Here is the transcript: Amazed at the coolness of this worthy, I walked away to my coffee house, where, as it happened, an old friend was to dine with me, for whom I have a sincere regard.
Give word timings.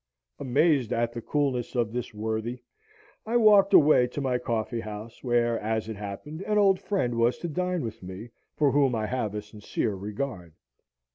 Amazed 0.39 0.91
at 0.93 1.13
the 1.13 1.21
coolness 1.21 1.75
of 1.75 1.91
this 1.93 2.11
worthy, 2.11 2.63
I 3.23 3.37
walked 3.37 3.71
away 3.71 4.07
to 4.07 4.19
my 4.19 4.39
coffee 4.39 4.79
house, 4.79 5.23
where, 5.23 5.59
as 5.59 5.87
it 5.89 5.95
happened, 5.95 6.41
an 6.41 6.57
old 6.57 6.79
friend 6.79 7.13
was 7.19 7.37
to 7.37 7.47
dine 7.47 7.83
with 7.83 8.01
me, 8.01 8.31
for 8.55 8.71
whom 8.71 8.95
I 8.95 9.05
have 9.05 9.35
a 9.35 9.43
sincere 9.43 9.93
regard. 9.93 10.55